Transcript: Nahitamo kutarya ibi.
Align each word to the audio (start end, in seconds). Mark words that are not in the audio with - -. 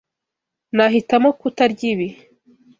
Nahitamo 0.75 1.29
kutarya 1.39 1.85
ibi. 1.93 2.07